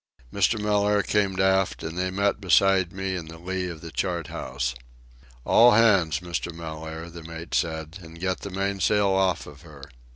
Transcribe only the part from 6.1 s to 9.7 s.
Mr. Mellaire," the mate said, "and get the mainsail off of